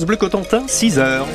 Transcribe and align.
Bleu 0.00 0.16
Cotentin, 0.16 0.66
6 0.66 0.98
heures. 0.98 1.28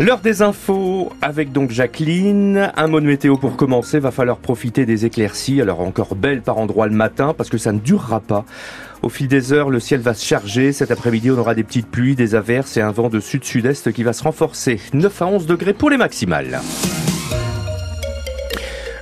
L'heure 0.00 0.18
des 0.18 0.42
infos 0.42 1.12
avec 1.22 1.52
donc 1.52 1.70
Jacqueline. 1.70 2.72
Un 2.76 2.88
mot 2.88 2.98
de 2.98 3.06
météo 3.06 3.36
pour 3.36 3.56
commencer. 3.56 4.00
Va 4.00 4.10
falloir 4.10 4.38
profiter 4.38 4.84
des 4.84 5.06
éclaircies. 5.06 5.60
Alors 5.60 5.80
encore 5.80 6.16
belle 6.16 6.42
par 6.42 6.58
endroit 6.58 6.88
le 6.88 6.94
matin 6.96 7.34
parce 7.38 7.50
que 7.50 7.58
ça 7.58 7.70
ne 7.70 7.78
durera 7.78 8.18
pas. 8.18 8.44
Au 9.02 9.08
fil 9.08 9.28
des 9.28 9.52
heures, 9.52 9.70
le 9.70 9.78
ciel 9.78 10.00
va 10.00 10.14
se 10.14 10.26
charger. 10.26 10.72
Cet 10.72 10.90
après-midi, 10.90 11.30
on 11.30 11.38
aura 11.38 11.54
des 11.54 11.62
petites 11.62 11.86
pluies, 11.86 12.16
des 12.16 12.34
averses 12.34 12.76
et 12.76 12.80
un 12.80 12.90
vent 12.90 13.08
de 13.08 13.20
sud-sud-est 13.20 13.92
qui 13.92 14.02
va 14.02 14.12
se 14.12 14.24
renforcer. 14.24 14.80
9 14.92 15.22
à 15.22 15.26
11 15.26 15.46
degrés 15.46 15.72
pour 15.72 15.88
les 15.88 15.98
maximales. 15.98 16.60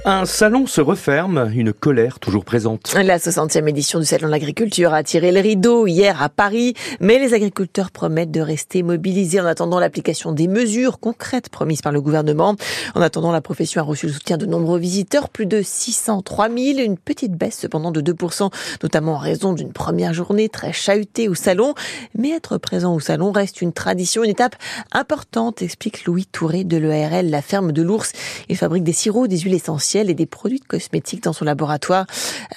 Un 0.05 0.25
salon 0.25 0.67
se 0.67 0.81
referme, 0.81 1.49
une 1.55 1.73
colère 1.73 2.19
toujours 2.19 2.45
présente. 2.45 2.93
La 2.93 3.19
60e 3.19 3.69
édition 3.69 4.01
du 4.01 4.05
Salon 4.05 4.27
de 4.27 4.33
l'agriculture 4.33 4.93
a 4.93 5.05
tiré 5.05 5.31
le 5.31 5.39
rideau 5.39 5.87
hier 5.87 6.21
à 6.21 6.29
Paris, 6.29 6.75
mais 6.99 7.21
les 7.21 7.35
agriculteurs 7.35 7.93
promettent 7.93 8.33
de 8.33 8.41
rester 8.41 8.83
mobilisés 8.83 9.41
en 9.41 9.47
attendant 9.47 9.79
l'application 9.79 10.33
des 10.33 10.49
mesures 10.49 10.99
concrètes 10.99 11.51
promises 11.51 11.83
par 11.83 11.93
le 11.93 12.01
gouvernement. 12.01 12.57
En 12.97 13.01
attendant, 13.01 13.31
la 13.31 13.41
profession 13.41 13.81
a 13.81 13.85
reçu 13.85 14.07
le 14.09 14.13
soutien 14.13 14.39
de 14.39 14.45
nombreux 14.45 14.81
visiteurs, 14.81 15.29
plus 15.29 15.47
de 15.47 15.63
603 15.63 16.49
000, 16.49 16.81
une 16.81 16.99
petite 16.99 17.37
baisse 17.37 17.59
cependant 17.61 17.93
de 17.93 18.01
2%, 18.01 18.51
notamment 18.83 19.13
en 19.13 19.19
raison 19.19 19.53
d'une 19.53 19.73
première 19.73 20.15
journée 20.15 20.49
très 20.49 20.73
chahutée 20.73 21.29
au 21.29 21.37
salon. 21.37 21.75
Mais 22.19 22.31
être 22.31 22.59
présent 22.59 22.93
au 22.93 22.99
salon 22.99 23.31
reste 23.31 23.63
une 23.63 23.73
tradition, 23.73 24.25
une 24.25 24.31
étape 24.31 24.57
importante, 24.91 25.63
explique 25.63 26.07
Louis 26.07 26.27
Touré 26.27 26.65
de 26.65 26.77
l'ERL, 26.77 27.31
la 27.31 27.41
ferme 27.41 27.71
de 27.71 27.83
l'ours. 27.83 28.11
Il 28.49 28.57
fabrique 28.57 28.83
des 28.83 28.93
sirops, 28.93 29.29
des 29.29 29.39
huiles 29.39 29.55
essentielles 29.55 29.92
et 30.01 30.15
des 30.15 30.27
produits 30.27 30.61
de 30.61 30.65
cosmétiques 30.65 31.23
dans 31.23 31.33
son 31.33 31.45
laboratoire 31.45 32.07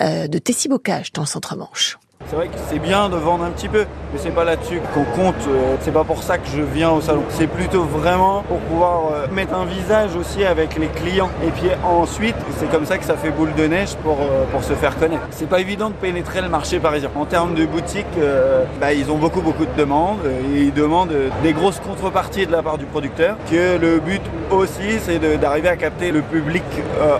euh, 0.01 0.27
de 0.27 0.37
Tessy-Bocage 0.37 1.11
dans 1.13 1.21
le 1.23 1.27
centre-manche. 1.27 1.97
C'est 2.27 2.35
vrai 2.37 2.47
que 2.47 2.57
c'est 2.69 2.79
bien 2.79 3.07
de 3.09 3.17
vendre 3.17 3.43
un 3.43 3.51
petit 3.51 3.67
peu, 3.67 3.85
mais 4.11 4.19
c'est 4.19 4.31
pas 4.33 4.43
là-dessus 4.43 4.81
qu'on 4.95 5.03
compte. 5.03 5.35
Euh, 5.47 5.75
c'est 5.81 5.93
pas 5.93 6.03
pour 6.03 6.23
ça 6.23 6.39
que 6.39 6.47
je 6.47 6.63
viens 6.63 6.89
au 6.89 6.99
salon. 6.99 7.23
C'est 7.29 7.45
plutôt 7.45 7.83
vraiment 7.83 8.41
pour 8.47 8.57
pouvoir 8.61 9.01
euh, 9.11 9.27
mettre 9.31 9.53
un 9.53 9.65
visage 9.65 10.15
aussi 10.15 10.43
avec 10.43 10.75
les 10.79 10.87
clients. 10.87 11.29
Et 11.45 11.51
puis 11.51 11.69
ensuite, 11.83 12.35
c'est 12.57 12.69
comme 12.71 12.87
ça 12.87 12.97
que 12.97 13.05
ça 13.05 13.15
fait 13.15 13.29
boule 13.29 13.53
de 13.53 13.67
neige 13.67 13.95
pour, 14.01 14.17
euh, 14.21 14.45
pour 14.51 14.63
se 14.63 14.73
faire 14.73 14.97
connaître. 14.97 15.21
C'est 15.29 15.47
pas 15.47 15.59
évident 15.59 15.89
de 15.89 15.95
pénétrer 15.95 16.41
le 16.41 16.49
marché 16.49 16.79
parisien. 16.79 17.11
En 17.15 17.25
termes 17.25 17.53
de 17.53 17.65
boutique, 17.65 18.05
bah, 18.81 18.93
ils 18.93 19.11
ont 19.11 19.17
beaucoup 19.17 19.41
beaucoup 19.41 19.65
de 19.65 19.75
demandes. 19.77 20.19
Et 20.55 20.61
ils 20.61 20.73
demandent 20.73 21.13
des 21.43 21.53
grosses 21.53 21.79
contreparties 21.79 22.47
de 22.47 22.51
la 22.51 22.63
part 22.63 22.79
du 22.79 22.85
producteur. 22.85 23.37
Que 23.51 23.77
le 23.77 23.99
but 23.99 24.21
aussi, 24.49 24.99
c'est 25.03 25.19
d'arriver 25.39 25.69
à 25.69 25.75
capter 25.75 26.11
le 26.11 26.21
public 26.21 26.63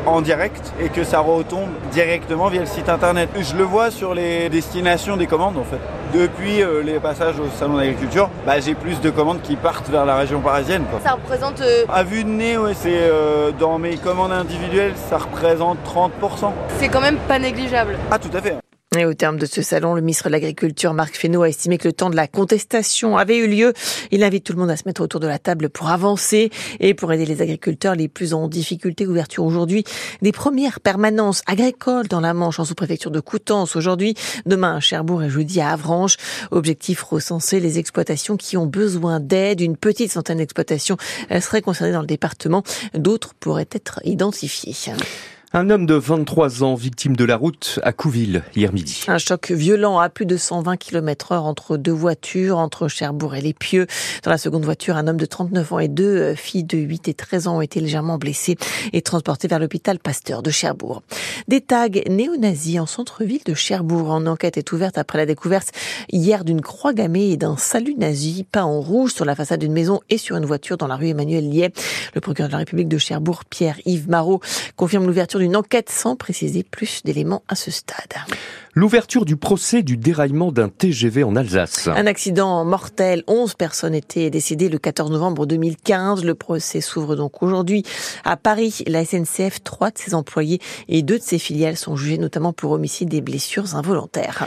en 0.06 0.22
direct 0.22 0.74
et 0.82 0.90
que 0.90 1.04
ça 1.04 1.20
retombe 1.20 1.70
directement 1.92 2.48
via 2.48 2.62
le 2.62 2.66
site 2.68 2.90
internet. 2.90 3.30
Je 3.40 3.56
le 3.56 3.64
vois 3.64 3.92
sur 3.92 4.14
les 4.14 4.50
destinations 4.50 4.85
des 5.18 5.26
commandes 5.26 5.58
en 5.58 5.64
fait. 5.64 5.80
Depuis 6.14 6.62
euh, 6.62 6.84
les 6.84 7.00
passages 7.00 7.40
au 7.40 7.48
salon 7.58 7.78
d'agriculture, 7.78 8.30
bah, 8.46 8.60
j'ai 8.60 8.76
plus 8.76 9.02
de 9.02 9.10
commandes 9.10 9.42
qui 9.42 9.56
partent 9.56 9.90
vers 9.90 10.06
la 10.06 10.16
région 10.16 10.42
parisienne. 10.42 10.84
Quoi. 10.92 11.00
Ça 11.04 11.14
représente... 11.14 11.60
Euh, 11.62 11.86
à 11.92 12.04
vue 12.04 12.24
de 12.24 12.30
nez, 12.30 12.56
ouais, 12.56 12.76
c'est 12.76 12.94
euh, 12.94 13.52
dans 13.52 13.80
mes 13.80 13.98
commandes 13.98 14.32
individuelles, 14.32 14.94
ça 15.10 15.18
représente 15.18 15.80
30%. 15.88 16.52
C'est 16.78 16.90
quand 16.90 17.02
même 17.02 17.18
pas 17.28 17.40
négligeable. 17.40 17.98
Ah 18.12 18.20
tout 18.20 18.30
à 18.38 18.42
fait. 18.42 18.56
Et 18.98 19.06
au 19.06 19.14
terme 19.14 19.38
de 19.38 19.46
ce 19.46 19.62
salon, 19.62 19.94
le 19.94 20.00
ministre 20.00 20.30
de 20.30 20.32
l'Agriculture, 20.32 20.94
Marc 20.94 21.18
Fesneau, 21.18 21.42
a 21.42 21.50
estimé 21.50 21.78
que 21.78 21.88
le 21.88 21.92
temps 21.92 22.10
de 22.10 22.16
la 22.16 22.28
contestation 22.28 23.18
avait 23.18 23.38
eu 23.38 23.48
lieu. 23.48 23.74
Il 24.12 24.24
invite 24.24 24.46
tout 24.46 24.54
le 24.54 24.60
monde 24.60 24.70
à 24.70 24.78
se 24.78 24.84
mettre 24.86 25.02
autour 25.02 25.20
de 25.20 25.28
la 25.28 25.38
table 25.38 25.70
pour 25.70 25.90
avancer 25.90 26.50
et 26.80 26.94
pour 26.94 27.12
aider 27.12 27.26
les 27.26 27.42
agriculteurs 27.42 27.96
les 27.96 28.08
plus 28.08 28.34
en 28.34 28.48
difficulté. 28.48 29.06
Ouverture 29.06 29.44
aujourd'hui 29.44 29.84
des 30.22 30.32
premières 30.32 30.80
permanences 30.80 31.42
agricoles 31.46 32.08
dans 32.08 32.22
la 32.22 32.34
Manche, 32.34 32.60
en 32.60 32.66
sous-préfecture 32.66 33.12
de 33.12 33.20
Coutances 33.20 33.76
aujourd'hui, 33.76 34.14
demain 34.46 34.78
à 34.78 34.80
Cherbourg 34.80 35.24
et 35.24 35.30
jeudi 35.30 35.60
à 35.60 35.72
Avranches. 35.72 36.16
Objectif 36.52 37.04
recenser 37.04 37.60
les 37.60 37.80
exploitations 37.80 38.38
qui 38.38 38.56
ont 38.56 38.68
besoin 38.68 39.20
d'aide. 39.20 39.60
Une 39.60 39.76
petite 39.76 40.12
centaine 40.12 40.38
d'exploitations 40.38 40.96
seraient 41.42 41.62
concernées 41.62 41.92
dans 41.92 42.02
le 42.02 42.08
département. 42.08 42.64
D'autres 42.94 43.34
pourraient 43.34 43.68
être 43.74 44.00
identifiées. 44.06 44.74
Un 45.58 45.70
homme 45.70 45.86
de 45.86 45.96
23 45.96 46.64
ans, 46.64 46.76
victime 46.76 47.16
de 47.16 47.24
la 47.24 47.38
route 47.38 47.80
à 47.82 47.94
Couville, 47.94 48.44
hier 48.58 48.74
midi. 48.74 49.06
Un 49.08 49.18
choc 49.18 49.52
violent 49.52 50.00
à 50.00 50.10
plus 50.10 50.26
de 50.26 50.36
120 50.36 50.76
km 50.76 51.32
heure 51.32 51.46
entre 51.46 51.78
deux 51.78 51.94
voitures, 51.94 52.58
entre 52.58 52.90
Cherbourg 52.90 53.36
et 53.36 53.42
Les 53.42 53.54
Pieux. 53.54 53.88
Dans 54.24 54.32
la 54.32 54.38
seconde 54.38 54.66
voiture, 54.66 54.98
un 54.98 55.08
homme 55.08 55.16
de 55.16 55.26
39 55.26 55.72
ans 55.72 55.80
et 55.80 55.88
deux 55.88 56.18
euh, 56.18 56.36
filles 56.36 56.66
de 56.66 56.78
8 56.78 57.08
et 57.08 57.14
13 57.14 57.48
ans 57.48 57.56
ont 57.60 57.62
été 57.62 57.80
légèrement 57.80 58.18
blessés 58.18 58.58
et 58.92 59.02
transportés 59.02 59.48
vers 59.48 59.60
l'hôpital 59.60 59.98
Pasteur 59.98 60.44
de 60.44 60.52
Cherbourg. 60.52 61.04
Des 61.48 61.62
tags 61.62 61.88
néo-nazis 62.10 62.82
en 62.82 62.86
centre-ville 62.86 63.44
de 63.46 63.54
Cherbourg. 63.54 64.10
En 64.10 64.26
enquête 64.26 64.58
est 64.58 64.74
ouverte 64.74 64.98
après 64.98 65.20
la 65.20 65.26
découverte 65.26 65.72
hier 66.12 66.44
d'une 66.44 66.60
croix 66.60 66.92
gammée 66.92 67.30
et 67.30 67.38
d'un 67.38 67.56
salut 67.56 67.96
nazi 67.96 68.46
peint 68.52 68.66
en 68.66 68.82
rouge 68.82 69.14
sur 69.14 69.24
la 69.24 69.36
façade 69.36 69.62
d'une 69.62 69.72
maison 69.72 70.02
et 70.10 70.18
sur 70.18 70.36
une 70.36 70.46
voiture 70.46 70.76
dans 70.76 70.88
la 70.88 70.98
rue 70.98 71.08
Emmanuel 71.08 71.50
Liet. 71.50 71.72
Le 72.14 72.20
procureur 72.20 72.50
de 72.50 72.52
la 72.52 72.58
République 72.60 72.90
de 72.90 72.98
Cherbourg, 72.98 73.46
Pierre-Yves 73.46 74.10
Marot, 74.10 74.42
confirme 74.76 75.06
l'ouverture 75.06 75.40
une 75.46 75.56
enquête 75.56 75.90
sans 75.90 76.16
préciser 76.16 76.64
plus 76.64 77.04
d'éléments 77.04 77.44
à 77.48 77.56
ce 77.56 77.72
stade. 77.72 78.16
L'ouverture 78.78 79.24
du 79.24 79.38
procès 79.38 79.84
du 79.84 79.96
déraillement 79.96 80.52
d'un 80.52 80.68
TGV 80.68 81.24
en 81.24 81.38
Alsace. 81.38 81.88
Un 81.88 82.08
accident 82.08 82.66
mortel, 82.66 83.24
11 83.26 83.54
personnes 83.54 83.96
étaient 83.96 84.30
décédées 84.30 84.68
le 84.68 84.78
14 84.80 85.12
novembre 85.12 85.46
2015. 85.46 86.26
Le 86.26 86.36
procès 86.36 86.82
s'ouvre 86.82 87.16
donc 87.16 87.42
aujourd'hui 87.42 87.84
à 88.26 88.36
Paris. 88.36 88.84
La 88.88 89.06
SNCF, 89.06 89.64
trois 89.64 89.92
de 89.92 89.98
ses 89.98 90.14
employés 90.14 90.60
et 90.90 91.04
deux 91.04 91.20
de 91.20 91.24
ses 91.24 91.40
filiales 91.40 91.78
sont 91.78 91.96
jugés 91.96 92.18
notamment 92.18 92.52
pour 92.52 92.72
homicide 92.72 93.14
et 93.14 93.22
blessures 93.22 93.78
involontaires. 93.78 94.46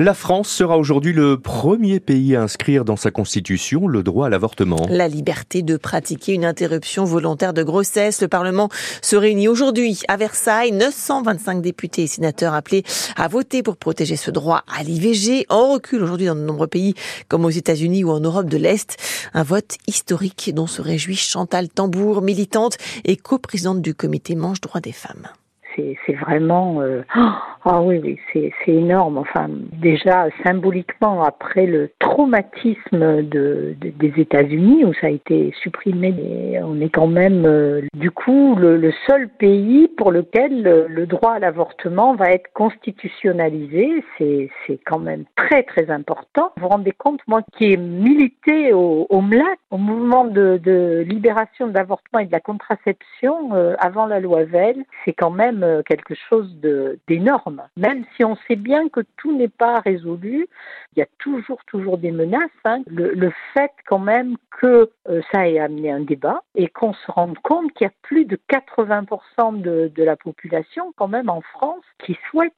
La 0.00 0.14
France 0.14 0.48
sera 0.48 0.78
aujourd'hui 0.78 1.12
le 1.12 1.40
premier 1.40 1.98
pays 1.98 2.36
à 2.36 2.42
inscrire 2.42 2.84
dans 2.84 2.94
sa 2.94 3.10
constitution 3.10 3.88
le 3.88 4.04
droit 4.04 4.26
à 4.26 4.28
l'avortement. 4.28 4.86
La 4.88 5.08
liberté 5.08 5.62
de 5.62 5.76
pratiquer 5.76 6.34
une 6.34 6.44
interruption 6.44 7.04
volontaire 7.04 7.52
de 7.52 7.64
grossesse. 7.64 8.22
Le 8.22 8.28
Parlement 8.28 8.68
se 9.02 9.16
réunit 9.16 9.48
aujourd'hui 9.48 10.00
à 10.06 10.16
Versailles. 10.16 10.70
925 10.70 11.60
députés 11.60 12.04
et 12.04 12.06
sénateurs 12.06 12.54
appelés 12.54 12.84
à 13.16 13.26
voter 13.26 13.62
pour 13.68 13.76
protéger 13.76 14.16
ce 14.16 14.30
droit 14.30 14.62
à 14.66 14.82
l'IVG. 14.82 15.44
En 15.50 15.74
recul 15.74 16.02
aujourd'hui 16.02 16.24
dans 16.24 16.34
de 16.34 16.40
nombreux 16.40 16.68
pays 16.68 16.94
comme 17.28 17.44
aux 17.44 17.50
États-Unis 17.50 18.02
ou 18.02 18.10
en 18.10 18.20
Europe 18.20 18.46
de 18.46 18.56
l'Est. 18.56 18.96
Un 19.34 19.42
vote 19.42 19.76
historique 19.86 20.52
dont 20.54 20.66
se 20.66 20.80
réjouit 20.80 21.16
Chantal 21.16 21.68
Tambour, 21.68 22.22
militante 22.22 22.78
et 23.04 23.16
coprésidente 23.16 23.82
du 23.82 23.94
comité 23.94 24.36
Manche 24.36 24.62
Droit 24.62 24.80
des 24.80 24.92
femmes 24.92 25.28
c'est 26.06 26.14
vraiment 26.14 26.80
euh, 26.80 27.02
ah 27.70 27.82
oui 27.82 28.00
oui 28.02 28.18
c'est 28.32 28.52
énorme. 28.66 29.18
Enfin 29.18 29.48
déjà 29.72 30.28
symboliquement 30.44 31.22
après 31.22 31.66
le 31.66 31.90
traumatisme 31.98 33.22
de, 33.22 33.76
des 33.80 34.12
États-Unis 34.16 34.84
où 34.84 34.94
ça 34.94 35.08
a 35.08 35.10
été 35.10 35.52
supprimé 35.62 36.58
on 36.62 36.80
est 36.80 36.88
quand 36.88 37.06
même 37.06 37.44
euh, 37.46 37.82
du 37.94 38.10
coup 38.10 38.56
le, 38.56 38.92
seul 39.06 39.28
pays 39.28 39.88
pour 39.96 40.12
lequel 40.12 40.62
le, 40.62 41.06
droit 41.06 41.32
à 41.32 41.38
l'avortement 41.38 42.14
va 42.14 42.30
être 42.30 42.50
constitutionnalisé. 42.52 44.04
C'est 44.18 44.80
quand 44.84 44.98
même 44.98 45.24
très 45.36 45.62
très 45.62 45.90
important. 45.90 46.52
Vous 46.56 46.62
vous 46.62 46.68
rendez 46.68 46.92
compte 46.92 47.20
moi 47.26 47.42
qui 47.56 47.72
ai 47.72 47.76
milité 47.76 48.72
au, 48.72 49.06
au 49.08 49.20
MLAC 49.20 49.58
au 49.70 49.78
mouvement 49.78 50.24
de, 50.24 50.58
de 50.62 51.04
libération 51.06 51.68
de 51.68 51.74
l'avortement 51.74 52.20
et 52.20 52.26
de 52.26 52.32
la 52.32 52.40
contraception 52.40 53.54
euh, 53.54 53.74
avant 53.78 54.06
la 54.06 54.20
loi 54.20 54.44
Veil 54.44 54.84
c'est 55.04 55.12
quand 55.12 55.30
même 55.30 55.62
euh, 55.62 55.82
quelque 55.82 56.14
chose 56.28 56.54
d'énorme. 57.08 57.57
Même 57.76 58.04
si 58.16 58.24
on 58.24 58.36
sait 58.48 58.56
bien 58.56 58.88
que 58.88 59.00
tout 59.16 59.36
n'est 59.36 59.48
pas 59.48 59.80
résolu, 59.80 60.46
il 60.94 60.98
y 60.98 61.02
a 61.02 61.06
toujours, 61.18 61.64
toujours 61.66 61.98
des 61.98 62.10
menaces. 62.10 62.50
Hein. 62.64 62.82
Le, 62.86 63.32
fait 63.54 63.72
quand 63.86 63.98
même 63.98 64.36
que 64.50 64.90
euh, 65.08 65.20
ça 65.32 65.48
ait 65.48 65.58
amené 65.58 65.90
un 65.90 66.00
débat 66.00 66.42
et 66.54 66.68
qu'on 66.68 66.92
se 66.92 67.10
rende 67.10 67.38
compte 67.40 67.72
qu'il 67.72 67.86
y 67.86 67.90
a 67.90 67.92
plus 68.02 68.24
de 68.24 68.38
80% 68.50 69.60
de, 69.60 69.90
de 69.94 70.04
la 70.04 70.16
population 70.16 70.92
quand 70.96 71.08
même 71.08 71.28
en 71.28 71.40
France 71.40 71.84
qui 72.04 72.16
souhaite 72.30 72.52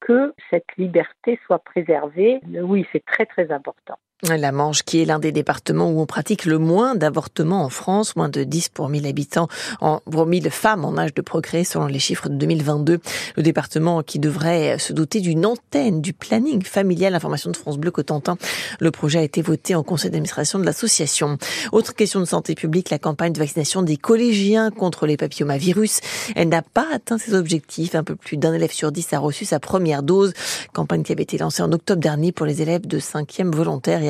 que 0.00 0.34
cette 0.50 0.76
liberté 0.76 1.38
soit 1.46 1.58
préservée. 1.58 2.40
Oui, 2.46 2.86
c'est 2.92 3.04
très 3.04 3.26
très 3.26 3.50
important. 3.50 3.98
La 4.22 4.50
Manche, 4.50 4.82
qui 4.82 5.02
est 5.02 5.04
l'un 5.04 5.18
des 5.18 5.30
départements 5.30 5.90
où 5.90 6.00
on 6.00 6.06
pratique 6.06 6.46
le 6.46 6.56
moins 6.56 6.94
d'avortements 6.94 7.62
en 7.62 7.68
France, 7.68 8.16
moins 8.16 8.30
de 8.30 8.44
10 8.44 8.70
pour 8.70 8.88
1000 8.88 9.06
habitants, 9.06 9.46
en, 9.82 10.00
pour 10.10 10.24
1000 10.24 10.48
femmes 10.48 10.86
en 10.86 10.96
âge 10.96 11.12
de 11.12 11.20
procréer 11.20 11.64
selon 11.64 11.84
les 11.84 11.98
chiffres 11.98 12.30
de 12.30 12.34
2022. 12.34 12.98
Le 13.36 13.42
département 13.42 14.02
qui 14.02 14.18
devrait 14.18 14.78
se 14.78 14.94
doter 14.94 15.20
d'une 15.20 15.44
antenne 15.44 16.00
du 16.00 16.14
planning 16.14 16.62
familial, 16.62 17.14
information 17.14 17.50
de 17.50 17.58
France 17.58 17.76
Bleu 17.76 17.90
Cotentin. 17.90 18.38
Le 18.80 18.90
projet 18.90 19.18
a 19.18 19.22
été 19.22 19.42
voté 19.42 19.74
en 19.74 19.82
conseil 19.82 20.10
d'administration 20.10 20.58
de 20.58 20.64
l'association. 20.64 21.36
Autre 21.72 21.94
question 21.94 22.18
de 22.18 22.24
santé 22.24 22.54
publique, 22.54 22.88
la 22.88 22.98
campagne 22.98 23.34
de 23.34 23.38
vaccination 23.38 23.82
des 23.82 23.98
collégiens 23.98 24.70
contre 24.70 25.06
les 25.06 25.18
papillomavirus. 25.18 26.00
Elle 26.34 26.48
n'a 26.48 26.62
pas 26.62 26.86
atteint 26.90 27.18
ses 27.18 27.34
objectifs. 27.34 27.94
Un 27.94 28.02
peu 28.02 28.16
plus 28.16 28.38
d'un 28.38 28.54
élève 28.54 28.72
sur 28.72 28.92
10 28.92 29.12
a 29.12 29.18
reçu 29.18 29.44
sa 29.44 29.60
première 29.60 30.02
dose. 30.02 30.32
Campagne 30.72 31.02
qui 31.02 31.12
avait 31.12 31.24
été 31.24 31.36
lancée 31.36 31.62
en 31.62 31.70
octobre 31.70 32.00
dernier 32.00 32.32
pour 32.32 32.46
les 32.46 32.62
élèves 32.62 32.86
de 32.86 32.98
5e 32.98 33.50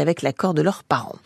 avec 0.00 0.22
l'accord 0.22 0.54
de 0.54 0.62
leurs 0.62 0.84
parents. 0.84 1.16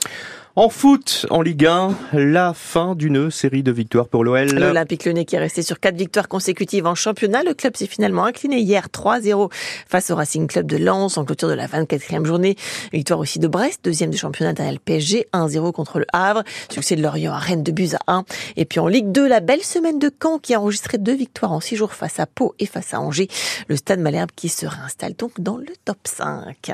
En 0.57 0.69
foot, 0.69 1.27
en 1.31 1.43
Ligue 1.43 1.65
1, 1.65 1.95
la 2.13 2.55
fin 2.55 2.97
d'une 2.97 3.31
série 3.31 3.63
de 3.63 3.71
victoires 3.71 4.09
pour 4.09 4.25
l'OL. 4.25 4.51
L'Olympique 4.51 5.05
Lyonnais 5.05 5.25
qui 5.25 5.37
est 5.37 5.39
resté 5.39 5.63
sur 5.63 5.79
quatre 5.79 5.95
victoires 5.95 6.27
consécutives 6.27 6.87
en 6.87 6.97
championnat. 6.97 7.45
Le 7.45 7.55
club 7.55 7.77
s'est 7.77 7.87
finalement 7.87 8.25
incliné 8.25 8.59
hier 8.59 8.89
3-0 8.89 9.49
face 9.89 10.11
au 10.11 10.17
Racing 10.17 10.49
Club 10.49 10.67
de 10.67 10.77
Lens 10.77 11.19
en 11.19 11.25
clôture 11.25 11.47
de 11.47 11.55
la 11.55 11.69
24e 11.69 12.25
journée. 12.25 12.57
Victoire 12.93 13.21
aussi 13.21 13.39
de 13.39 13.47
Brest, 13.47 13.81
deuxième 13.85 14.11
du 14.11 14.19
championnat 14.19 14.53
derrière 14.53 14.73
le 14.75 14.81
PSG, 14.81 15.29
1-0 15.33 15.71
contre 15.71 16.01
le 16.01 16.07
Havre. 16.13 16.43
Succès 16.69 16.97
de 16.97 17.03
Lorient 17.03 17.33
à 17.33 17.39
Rennes 17.39 17.63
de 17.63 17.71
Buz 17.71 17.95
à 17.95 18.01
1. 18.09 18.25
Et 18.57 18.65
puis 18.65 18.81
en 18.81 18.89
Ligue 18.89 19.13
2, 19.13 19.29
la 19.29 19.39
belle 19.39 19.63
semaine 19.63 20.01
de 20.01 20.11
Caen 20.21 20.41
qui 20.41 20.55
a 20.55 20.61
enregistré 20.61 20.99
deux 20.99 21.15
victoires 21.15 21.53
en 21.53 21.61
six 21.61 21.77
jours 21.77 21.95
face 21.95 22.19
à 22.19 22.27
Pau 22.27 22.57
et 22.59 22.67
face 22.67 22.93
à 22.93 23.01
Angers. 23.01 23.29
Le 23.69 23.77
Stade 23.77 24.01
Malherbe 24.01 24.31
qui 24.35 24.49
se 24.49 24.67
réinstalle 24.67 25.15
donc 25.15 25.41
dans 25.41 25.59
le 25.59 25.73
top 25.85 25.99
5. 26.03 26.73